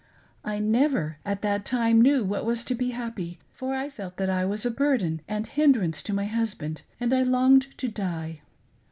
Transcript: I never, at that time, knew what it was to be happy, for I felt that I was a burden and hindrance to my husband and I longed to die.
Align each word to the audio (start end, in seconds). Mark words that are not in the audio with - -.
I 0.43 0.57
never, 0.57 1.17
at 1.23 1.43
that 1.43 1.63
time, 1.63 2.01
knew 2.01 2.23
what 2.23 2.39
it 2.39 2.45
was 2.45 2.65
to 2.65 2.73
be 2.73 2.89
happy, 2.89 3.37
for 3.53 3.75
I 3.75 3.87
felt 3.87 4.17
that 4.17 4.31
I 4.31 4.45
was 4.45 4.65
a 4.65 4.71
burden 4.71 5.21
and 5.27 5.45
hindrance 5.45 6.01
to 6.01 6.11
my 6.11 6.25
husband 6.25 6.81
and 6.99 7.13
I 7.13 7.21
longed 7.21 7.77
to 7.77 7.87
die. 7.87 8.41